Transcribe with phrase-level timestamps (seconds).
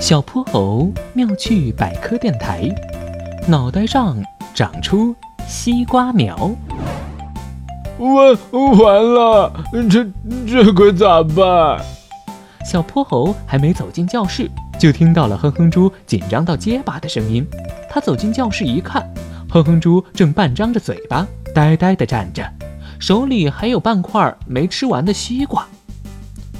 [0.00, 2.72] 小泼猴妙趣百科电台，
[3.48, 4.16] 脑袋上
[4.54, 5.14] 长出
[5.48, 6.50] 西瓜苗。
[7.98, 8.38] 完
[8.78, 9.52] 完了，
[9.90, 10.06] 这
[10.46, 11.80] 这可咋办？
[12.64, 14.48] 小泼猴还没走进教室，
[14.78, 17.44] 就听到了哼哼猪紧张到结巴的声音。
[17.90, 19.04] 他走进教室一看，
[19.50, 22.48] 哼哼猪正半张着嘴巴，呆呆地站着，
[23.00, 25.66] 手里还有半块没吃完的西瓜。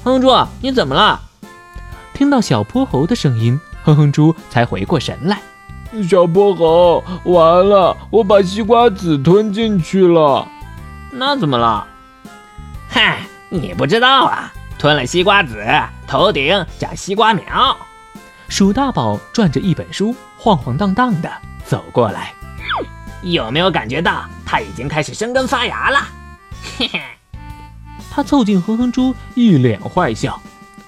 [0.03, 0.29] 哼哼猪，
[0.61, 1.21] 你怎么了？
[2.19, 5.39] 听到小泼猴的声音，哼哼猪才回过神来。
[6.05, 10.45] 小泼猴，完了，我把西瓜籽吞进去了。
[11.13, 11.87] 那怎么了？
[12.89, 15.65] 嗨，你不知道啊，吞了西瓜籽，
[16.05, 17.77] 头顶长西瓜苗。
[18.49, 21.31] 鼠大宝转着一本书，晃晃荡荡的
[21.63, 22.33] 走过来。
[23.21, 25.99] 有没有感觉到它已经开始生根发芽了？
[26.77, 27.01] 嘿嘿。
[28.11, 30.37] 他凑近哼哼猪，一脸坏笑。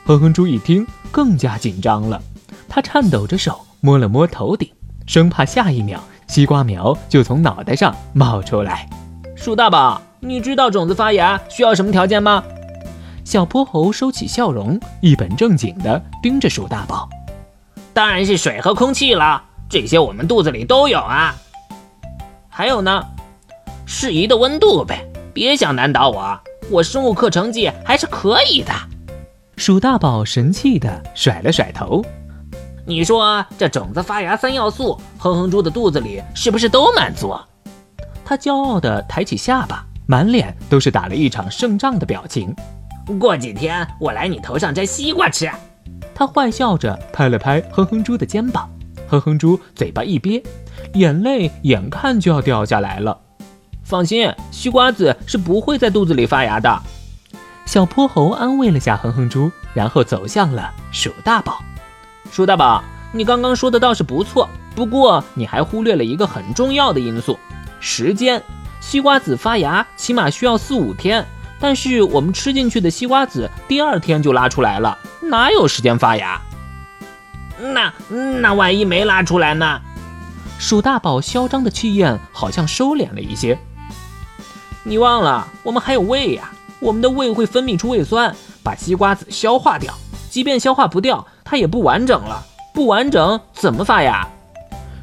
[0.06, 0.86] 哼哼猪一听。
[1.12, 2.22] 更加紧张了，
[2.70, 4.70] 他颤抖着手摸了摸头顶，
[5.06, 8.90] 生怕下一秒西瓜苗就从脑袋上冒出来。
[9.36, 12.44] 鼠大宝，你知道种子发芽需要什么条件吗？
[13.24, 17.08] 小泼猴收起笑容，一本正经地盯着鼠大宝。
[17.94, 21.36] 当然是水和空气了，这些我们肚子里都有啊。
[22.50, 23.06] 还有呢，
[23.86, 25.06] 适宜的温度呗。
[25.34, 26.40] 别想难倒我，
[26.70, 28.74] 我生物课成绩还是可以的。
[29.58, 32.04] 鼠大宝神气地甩了甩头，
[32.86, 37.36] 你说这种子发芽三要素，哼哼猪的肚子里是不是都满足？
[38.26, 42.56] 他骄傲地抬起下巴，满脸都是打了一场胜仗的表情。
[43.20, 45.50] 过几天我来你头上摘西瓜吃。
[46.16, 48.70] 他坏笑着拍了拍哼哼猪的肩膀，
[49.08, 50.42] 哼哼猪嘴巴一憋，
[50.94, 53.20] 眼泪眼看就要掉下来了。
[53.84, 56.82] 放心，西瓜子是不会在肚子里发芽的。
[57.72, 61.64] 小泼猴安慰了下哼哼猪，然后走向了鼠大宝。
[62.30, 62.84] 鼠大宝，
[63.14, 67.40] 你刚刚说的倒是不错，不过你还忽略了一个很重要的因素——
[67.80, 68.44] 时间。
[68.82, 71.26] 西瓜籽发芽起码需要四五天，
[71.62, 76.42] 但是我们吃进去的西瓜籽第二天就拉出来了，哪有时间发芽？
[77.58, 77.94] 那
[78.42, 79.80] 那万一没拉出来呢？
[80.60, 83.58] 鼠大宝嚣张的气焰好像收敛了一些。
[84.84, 86.52] 你忘了，我们还有胃呀。
[86.82, 89.94] 我们的胃会分泌出胃酸，把西瓜子消化掉。
[90.32, 92.44] 即便消化不掉，它也不完整了。
[92.74, 94.28] 不完整怎么发芽？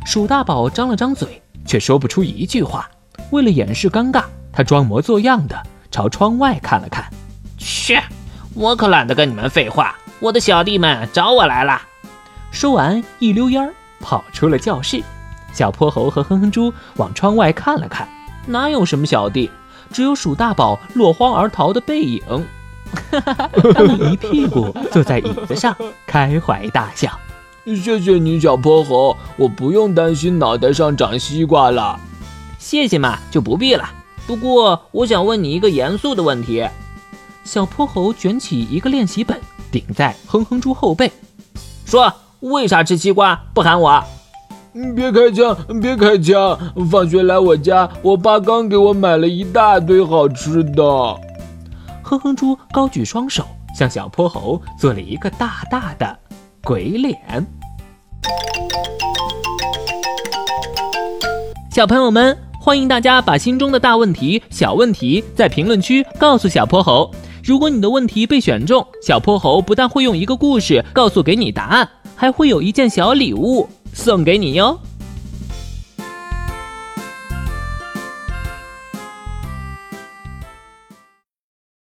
[0.05, 2.91] 鼠大宝张了张嘴，却说不出一句话。
[3.31, 7.05] 为了掩饰尴尬，他装模作样的朝窗外看了看。
[7.59, 8.03] 切，
[8.55, 9.95] 我可懒得跟你们废话。
[10.19, 11.81] 我的小弟们找我来了。
[12.51, 15.01] 说完，一溜烟儿跑出了教室。
[15.53, 18.09] 小泼猴和哼哼猪往窗外看了看，
[18.47, 19.51] 哪有什么小弟？
[19.93, 22.21] 只有鼠大宝落荒而逃的背影，
[23.11, 25.77] 他们一屁股坐在椅子上，
[26.07, 27.11] 开怀大笑。
[27.65, 32.01] 谢谢你，小泼猴，我不用担心脑袋上长西瓜了。
[32.59, 33.89] 谢谢嘛，就不必了。
[34.27, 36.67] 不过，我想问你一个严肃的问题。
[37.45, 39.39] 小泼猴卷起一个练习本，
[39.71, 41.11] 顶在哼哼猪后背，
[41.87, 44.05] 说：“为啥吃西瓜不喊我？”
[44.95, 45.57] 别开枪！
[45.81, 46.59] 别开枪！
[46.91, 50.83] 放学来我家，我爸刚给我买了一大堆好吃的。
[52.03, 53.45] 哼哼猪高举双手，
[53.77, 56.17] 向小泼猴做了一个大大的
[56.63, 57.17] 鬼脸。
[61.73, 67.11] 小朋友们，欢迎大家把心中的大问题、小问题在评论区告诉小泼猴。
[67.43, 73.69] 如果你的问题被选中，小泼猴不但会用一个故事告诉给你答案，还会有一件小礼物。
[73.93, 74.81] 送给你哟。